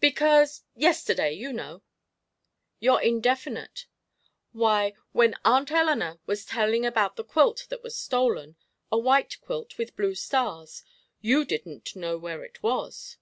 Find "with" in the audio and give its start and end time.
9.78-9.94